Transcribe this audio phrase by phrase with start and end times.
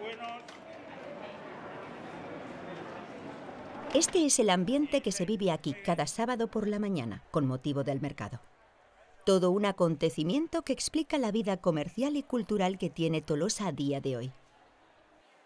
[0.00, 0.42] buenos.
[3.94, 7.84] Este es el ambiente que se vive aquí cada sábado por la mañana, con motivo
[7.84, 8.40] del mercado.
[9.26, 14.00] Todo un acontecimiento que explica la vida comercial y cultural que tiene Tolosa a día
[14.00, 14.32] de hoy.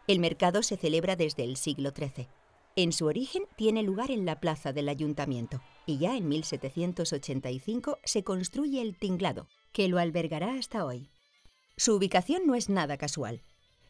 [0.06, 2.28] El mercado se celebra desde el siglo XIII.
[2.76, 8.22] En su origen tiene lugar en la plaza del ayuntamiento y ya en 1785 se
[8.22, 11.10] construye el tinglado, que lo albergará hasta hoy.
[11.76, 13.42] Su ubicación no es nada casual.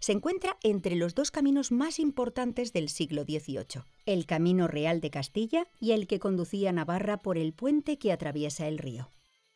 [0.06, 5.10] Se encuentra entre los dos caminos más importantes del siglo XVIII, el Camino Real de
[5.10, 9.10] Castilla y el que conducía a Navarra por el puente que atraviesa el río.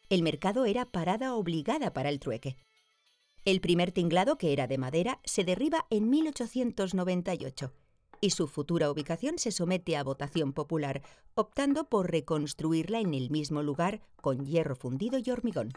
[0.08, 2.56] El mercado era parada obligada para el trueque,
[3.44, 7.72] el primer tinglado, que era de madera, se derriba en 1898
[8.20, 11.00] y su futura ubicación se somete a votación popular,
[11.36, 15.74] optando por reconstruirla en el mismo lugar con hierro fundido y hormigón.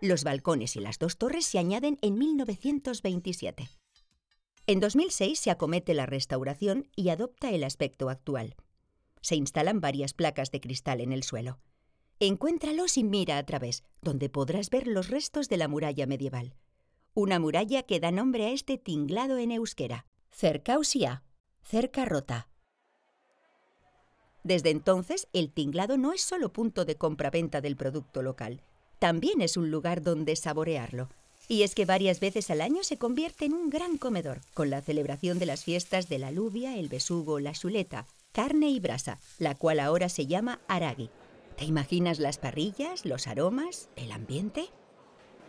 [0.00, 3.68] Los balcones y las dos torres se añaden en 1927.
[4.68, 8.54] En 2006 se acomete la restauración y adopta el aspecto actual.
[9.20, 11.58] Se instalan varias placas de cristal en el suelo.
[12.20, 16.54] Encuéntralos y mira a través, donde podrás ver los restos de la muralla medieval
[17.18, 21.24] una muralla que da nombre a este tinglado en euskera, Cercausia,
[21.62, 22.48] cerca rota.
[24.44, 28.62] Desde entonces, el tinglado no es solo punto de compra-venta del producto local,
[29.00, 31.08] también es un lugar donde saborearlo.
[31.48, 34.82] Y es que varias veces al año se convierte en un gran comedor, con la
[34.82, 39.54] celebración de las fiestas de la alubia, el besugo, la chuleta, carne y brasa, la
[39.54, 41.08] cual ahora se llama aragi.
[41.56, 44.68] ¿Te imaginas las parrillas, los aromas, el ambiente?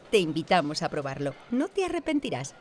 [0.09, 2.56] Te invitamos a probarlo, no te arrepentirás.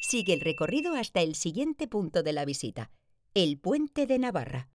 [0.00, 2.90] Sigue el recorrido hasta el siguiente punto de la visita,
[3.34, 4.68] el Puente de Navarra.